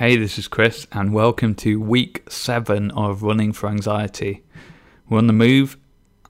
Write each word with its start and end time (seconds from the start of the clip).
Hey, 0.00 0.16
this 0.16 0.38
is 0.38 0.48
Chris, 0.48 0.86
and 0.92 1.12
welcome 1.12 1.54
to 1.56 1.78
week 1.78 2.22
seven 2.26 2.90
of 2.92 3.22
Running 3.22 3.52
for 3.52 3.68
Anxiety. 3.68 4.42
We're 5.06 5.18
on 5.18 5.26
the 5.26 5.34
move 5.34 5.76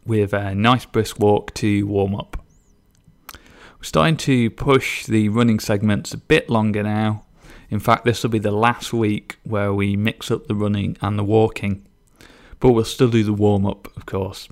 with 0.05 0.33
a 0.33 0.57
nice 0.57 0.85
brisk 0.85 1.21
walk 1.21 1.55
to 1.55 1.87
warm 1.87 2.17
up. 2.17 2.45
We're 3.33 3.85
starting 3.85 4.17
to 4.17 4.51
push 4.51 5.07
the 5.07 5.29
running 5.29 5.61
segments 5.61 6.13
a 6.13 6.19
bit 6.19 6.51
longer 6.51 6.83
now. 6.83 7.27
In 7.71 7.79
fact, 7.79 8.05
this 8.05 8.25
will 8.25 8.31
be 8.31 8.41
the 8.41 8.51
last 8.51 8.93
week 8.93 9.39
where 9.45 9.73
we 9.73 9.95
mix 9.95 10.33
up 10.33 10.49
the 10.49 10.57
running 10.57 10.97
and 11.01 11.17
the 11.17 11.23
walking, 11.23 11.87
but 12.59 12.73
we'll 12.73 12.85
still 12.85 13.09
do 13.09 13.23
the 13.23 13.33
warm 13.33 13.65
up, 13.67 13.87
of 13.97 14.05
course. 14.05 14.49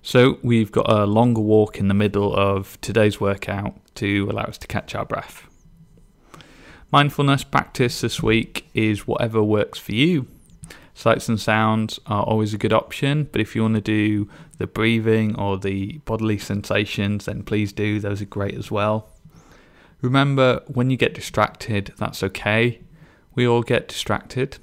So, 0.00 0.38
we've 0.42 0.72
got 0.72 0.90
a 0.90 1.04
longer 1.04 1.42
walk 1.42 1.78
in 1.78 1.88
the 1.88 1.92
middle 1.92 2.34
of 2.34 2.80
today's 2.80 3.20
workout 3.20 3.76
to 3.96 4.26
allow 4.30 4.44
us 4.44 4.56
to 4.56 4.66
catch 4.66 4.94
our 4.94 5.04
breath. 5.04 5.47
Mindfulness 6.90 7.44
practice 7.44 8.00
this 8.00 8.22
week 8.22 8.66
is 8.72 9.06
whatever 9.06 9.42
works 9.42 9.78
for 9.78 9.92
you. 9.92 10.26
Sights 10.94 11.28
and 11.28 11.38
sounds 11.38 12.00
are 12.06 12.22
always 12.22 12.54
a 12.54 12.58
good 12.58 12.72
option, 12.72 13.28
but 13.30 13.42
if 13.42 13.54
you 13.54 13.60
want 13.60 13.74
to 13.74 13.82
do 13.82 14.26
the 14.56 14.66
breathing 14.66 15.38
or 15.38 15.58
the 15.58 15.98
bodily 16.06 16.38
sensations, 16.38 17.26
then 17.26 17.42
please 17.42 17.74
do. 17.74 18.00
Those 18.00 18.22
are 18.22 18.24
great 18.26 18.54
as 18.54 18.70
well. 18.70 19.10
Remember, 20.00 20.62
when 20.66 20.88
you 20.88 20.96
get 20.96 21.12
distracted, 21.12 21.92
that's 21.98 22.22
okay. 22.22 22.80
We 23.34 23.46
all 23.46 23.62
get 23.62 23.86
distracted. 23.86 24.56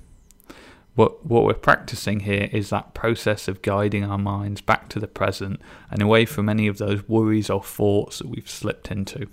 What, 0.95 1.27
what 1.27 1.43
we're 1.43 1.53
practicing 1.53 2.21
here 2.21 2.49
is 2.51 2.71
that 2.71 2.95
process 2.95 3.47
of 3.47 3.61
guiding 3.61 4.03
our 4.03 4.17
minds 4.17 4.61
back 4.61 4.89
to 4.89 4.99
the 4.99 5.07
present 5.07 5.61
and 5.91 6.01
away 6.01 6.25
from 6.25 6.49
any 6.49 6.65
of 6.65 6.79
those 6.79 7.07
worries 7.07 7.51
or 7.51 7.63
thoughts 7.63 8.17
that 8.17 8.29
we've 8.29 8.49
slipped 8.49 8.89
into. 8.89 9.27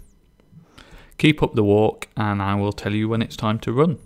Keep 1.22 1.40
up 1.40 1.54
the 1.54 1.62
walk, 1.62 2.08
and 2.16 2.42
I 2.42 2.56
will 2.56 2.72
tell 2.72 2.92
you 2.92 3.08
when 3.08 3.22
it's 3.22 3.36
time 3.36 3.60
to 3.60 3.72
run. 3.72 4.00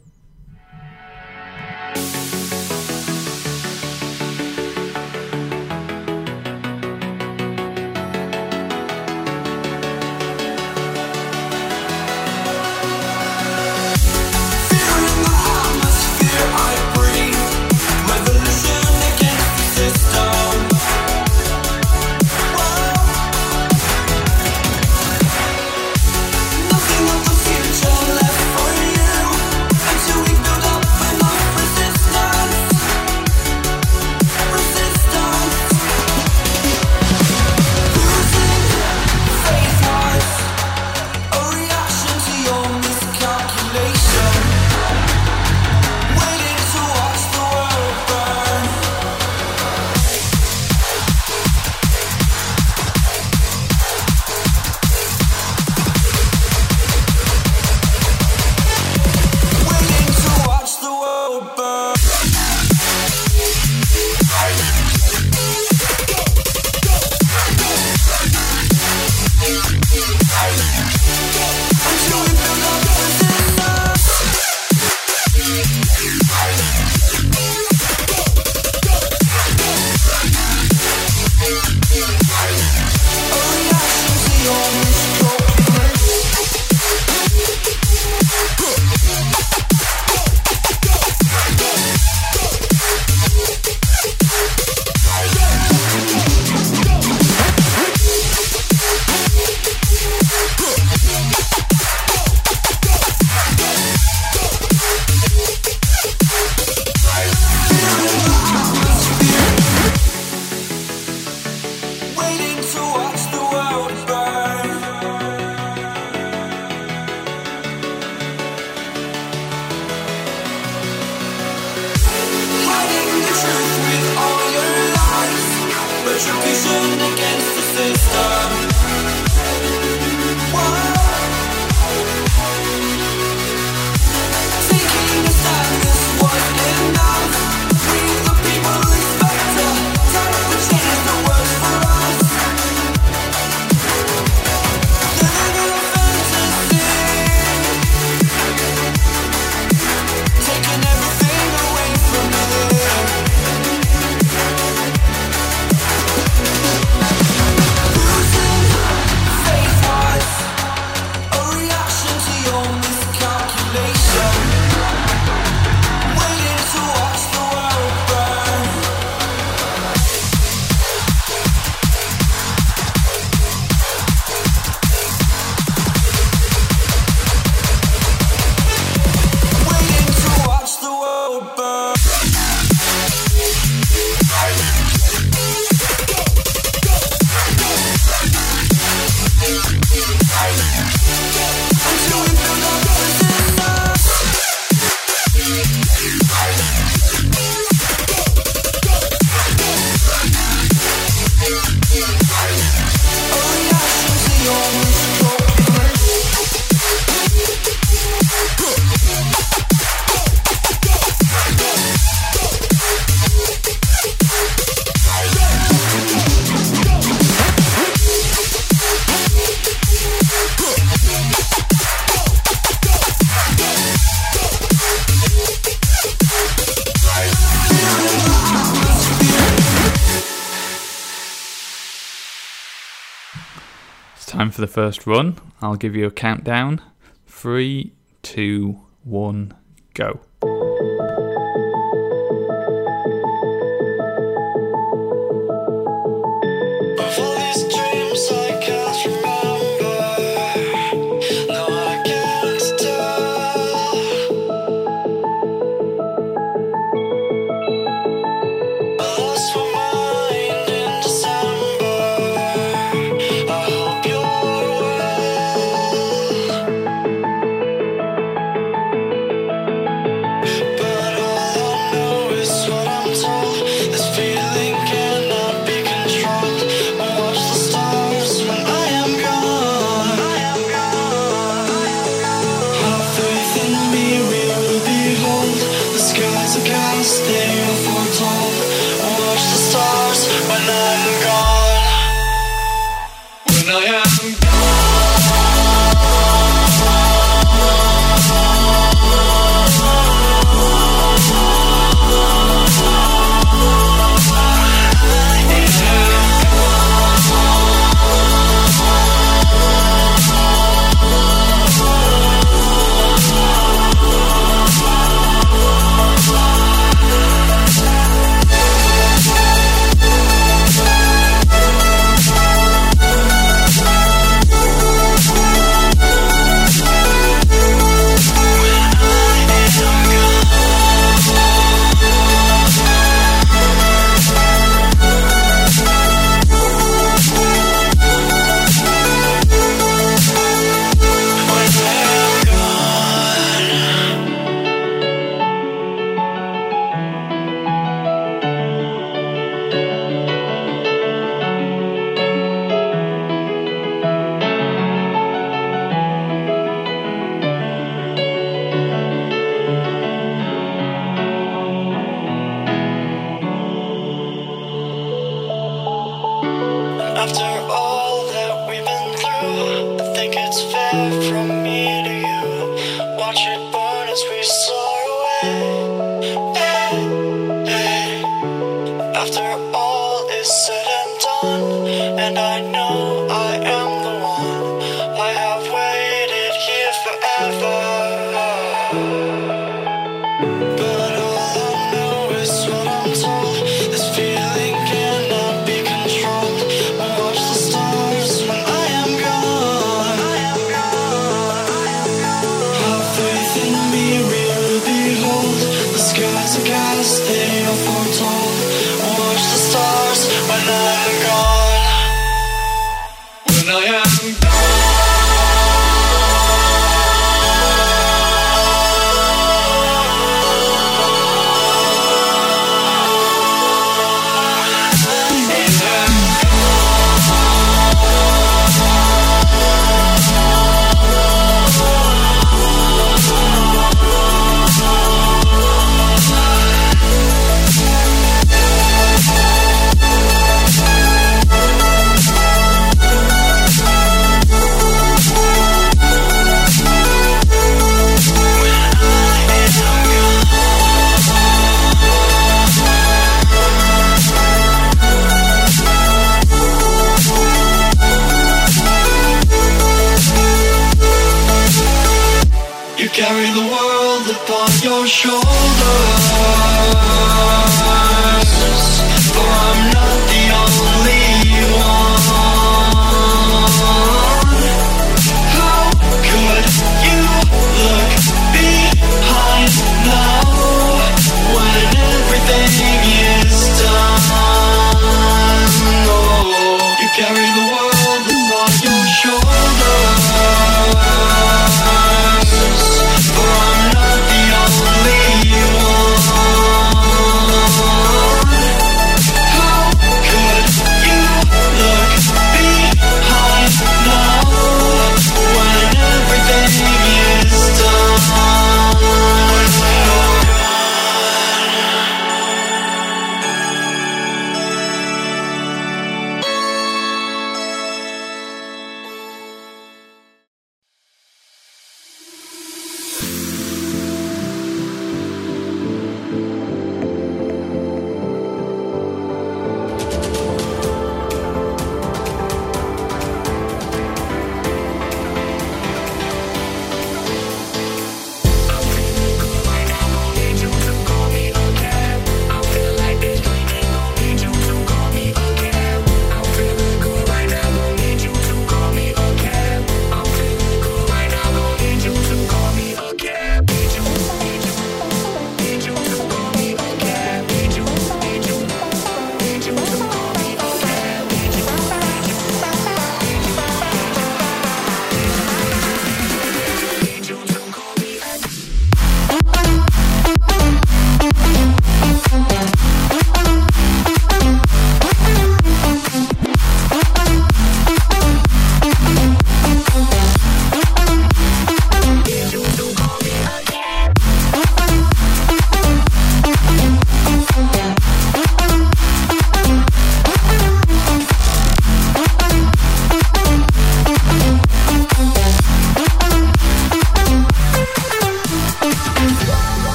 Time 234.46 234.52
for 234.52 234.60
the 234.60 234.68
first 234.68 235.08
run. 235.08 235.38
I'll 235.60 235.74
give 235.74 235.96
you 235.96 236.06
a 236.06 236.10
countdown. 236.12 236.80
Three, 237.26 237.90
two, 238.22 238.80
one, 239.02 239.54
go. 239.92 240.20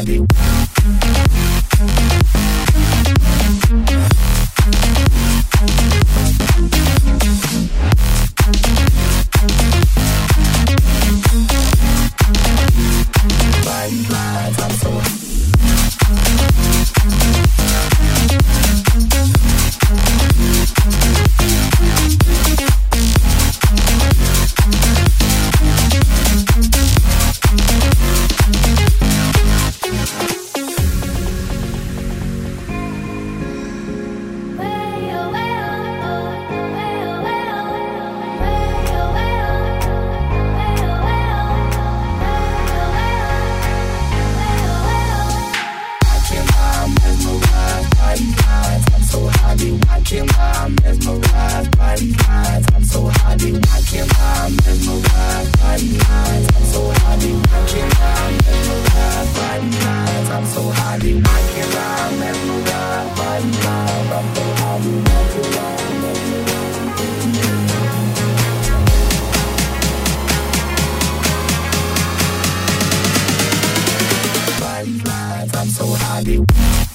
Valeu. 0.00 0.26
I'm 75.60 75.68
so 75.68 75.86
high. 75.86 76.89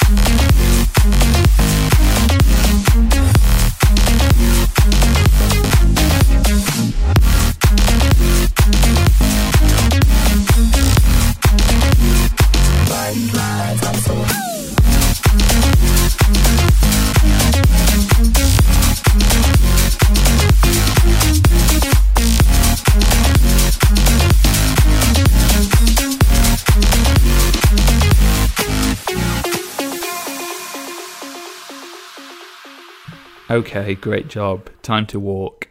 okay, 33.50 33.96
great 33.96 34.28
job, 34.28 34.70
time 34.82 35.06
to 35.08 35.20
walk. 35.20 35.70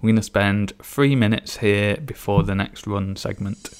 We're 0.00 0.08
going 0.08 0.16
to 0.16 0.22
spend 0.22 0.72
three 0.82 1.16
minutes 1.16 1.58
here 1.58 1.96
before 1.96 2.42
the 2.42 2.54
next 2.54 2.86
run 2.86 3.16
segment. 3.16 3.70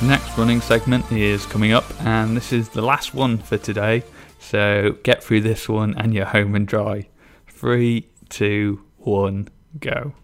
Next 0.00 0.38
running 0.38 0.60
segment 0.60 1.10
is 1.10 1.44
coming 1.44 1.72
up, 1.72 1.84
and 2.04 2.36
this 2.36 2.52
is 2.52 2.68
the 2.68 2.82
last 2.82 3.14
one 3.14 3.36
for 3.38 3.58
today. 3.58 4.04
So 4.38 4.92
get 5.02 5.24
through 5.24 5.40
this 5.40 5.68
one 5.68 5.94
and 5.98 6.14
you're 6.14 6.24
home 6.24 6.54
and 6.54 6.68
dry. 6.68 7.08
Three, 7.48 8.06
two, 8.28 8.84
one, 8.98 9.48
go. 9.80 10.14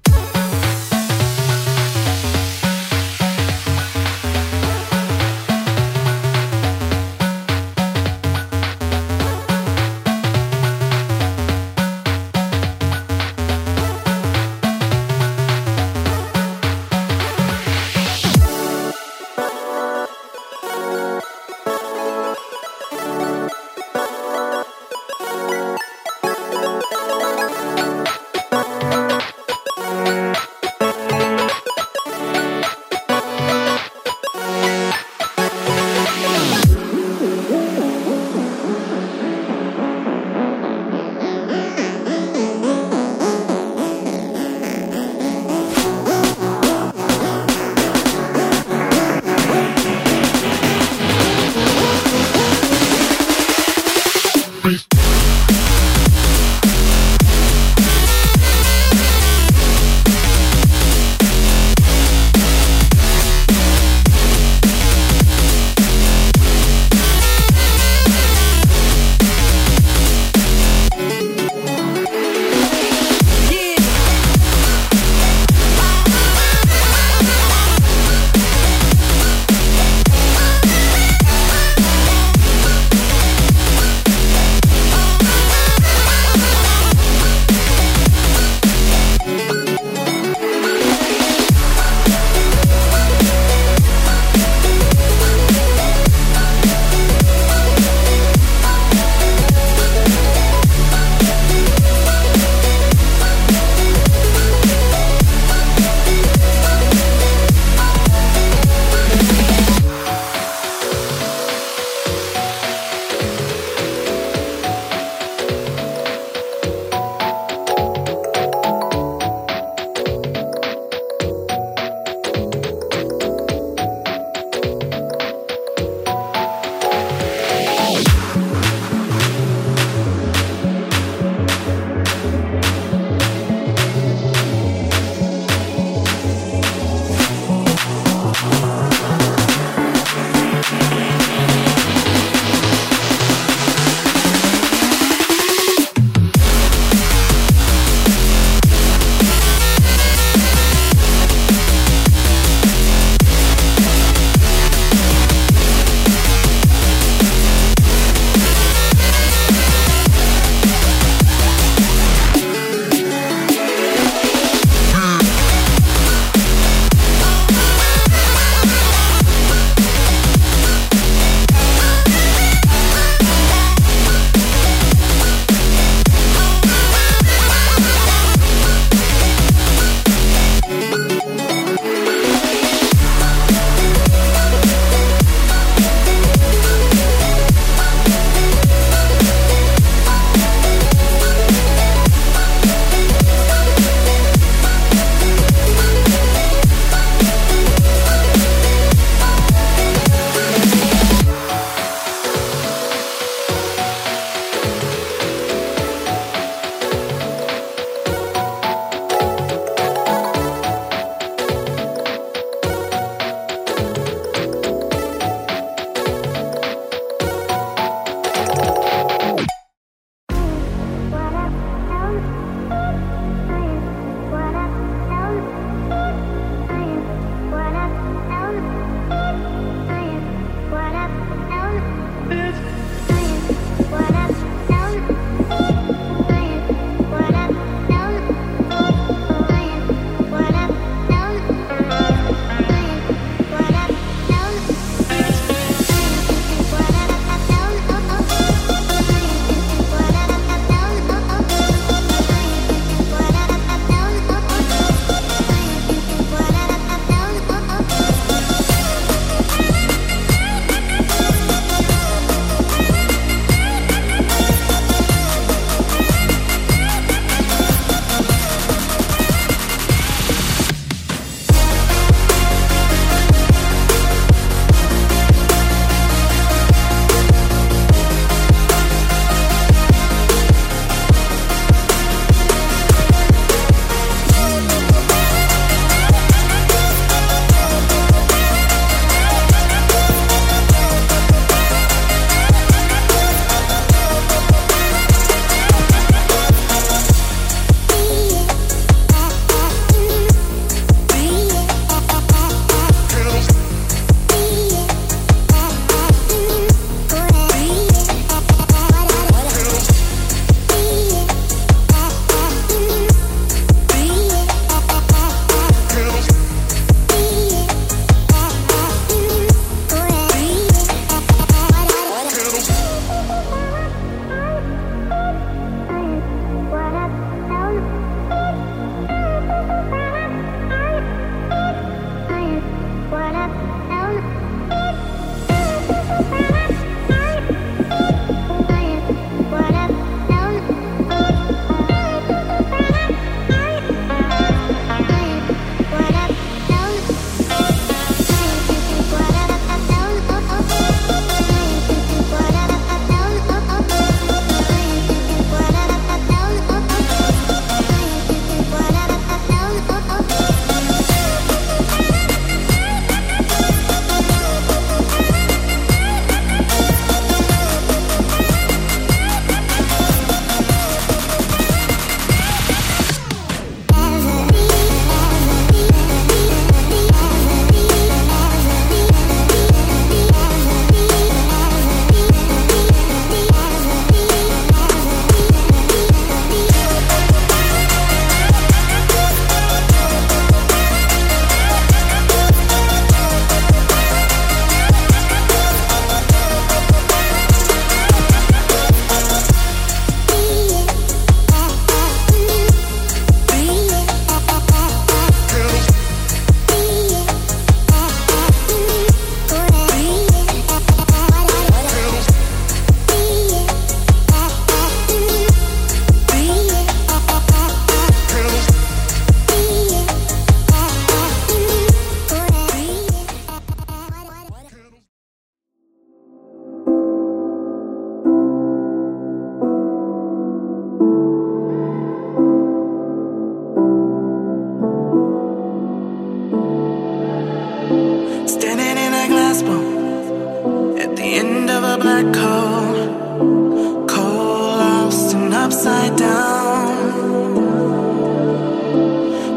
At 439.63 441.15
the 441.17 441.23
end 441.23 441.71
of 441.71 441.83
a 441.85 441.97
black 441.97 442.35
hole. 442.35 444.07
Cold, 444.07 444.79
lost, 444.83 445.35
and 445.35 445.55
upside 445.55 446.17
down. 446.17 446.95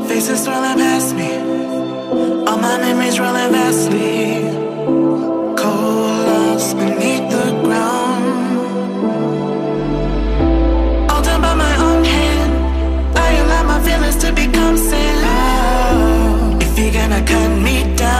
Faces 0.08 0.44
swirling 0.44 0.78
past 0.78 1.16
me, 1.16 1.32
all 2.48 2.58
my 2.58 2.78
memories 2.78 3.20
rolling 3.20 3.52
vastly. 3.52 4.44
Cold, 5.62 6.28
lost 6.30 6.78
beneath 6.78 7.26
the 7.32 7.46
ground. 7.64 8.26
All 11.10 11.22
done 11.24 11.42
by 11.42 11.54
my 11.56 11.76
own 11.88 12.04
hand. 12.04 12.54
I 13.18 13.64
my 13.64 13.80
feelings 13.86 14.18
to 14.18 14.32
become. 14.32 14.68
If 16.78 16.78
you're 16.78 16.94
gonna 16.94 17.22
cut 17.26 17.50
me 17.68 17.96
down, 17.96 18.16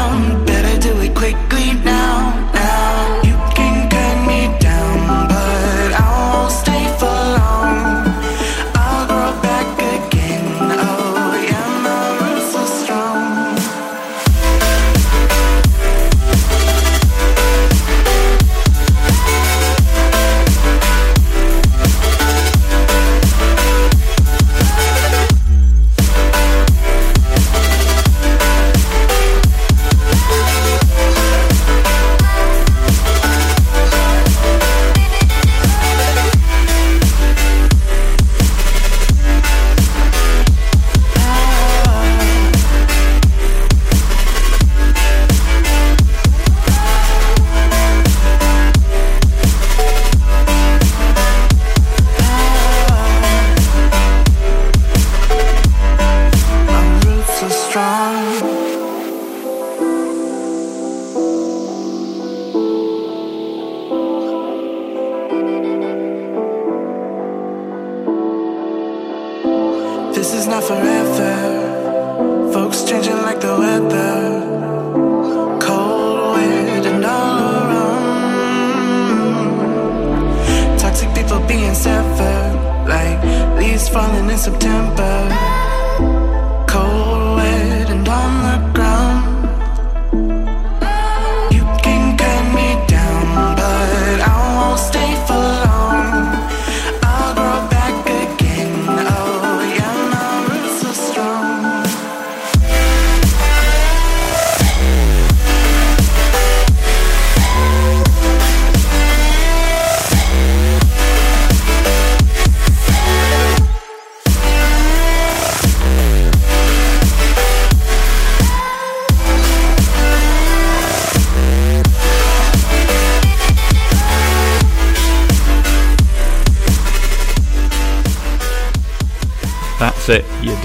falling 83.90 84.30
in 84.30 84.38
September. 84.38 86.27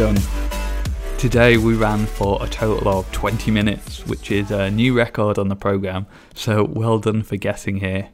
Done. 0.03 0.21
Today 1.17 1.57
we 1.59 1.75
ran 1.75 2.07
for 2.07 2.43
a 2.43 2.49
total 2.49 2.89
of 2.89 3.13
20 3.13 3.53
minutes, 3.53 4.05
which 4.05 4.33
is 4.33 4.51
a 4.51 4.69
new 4.69 4.97
record 4.97 5.39
on 5.39 5.47
the 5.47 5.55
programme, 5.55 6.09
so 6.35 6.65
well 6.65 6.99
done 6.99 7.23
for 7.23 7.37
getting 7.37 7.77
here. 7.77 8.09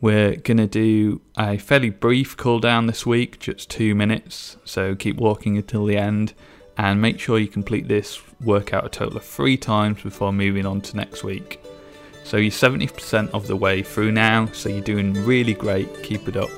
We're 0.00 0.36
going 0.36 0.58
to 0.58 0.68
do 0.68 1.20
a 1.36 1.58
fairly 1.58 1.90
brief 1.90 2.36
cool 2.36 2.60
down 2.60 2.86
this 2.86 3.04
week, 3.04 3.40
just 3.40 3.68
two 3.68 3.96
minutes, 3.96 4.58
so 4.64 4.94
keep 4.94 5.16
walking 5.16 5.56
until 5.56 5.86
the 5.86 5.96
end 5.96 6.34
and 6.78 7.02
make 7.02 7.18
sure 7.18 7.36
you 7.36 7.48
complete 7.48 7.88
this 7.88 8.22
workout 8.40 8.86
a 8.86 8.88
total 8.88 9.16
of 9.16 9.24
three 9.24 9.56
times 9.56 10.04
before 10.04 10.32
moving 10.32 10.66
on 10.66 10.80
to 10.82 10.96
next 10.96 11.24
week. 11.24 11.60
So 12.22 12.36
you're 12.36 12.52
70% 12.52 13.28
of 13.30 13.48
the 13.48 13.56
way 13.56 13.82
through 13.82 14.12
now, 14.12 14.46
so 14.52 14.68
you're 14.68 14.80
doing 14.82 15.14
really 15.24 15.54
great, 15.54 16.04
keep 16.04 16.28
it 16.28 16.36
up. 16.36 16.50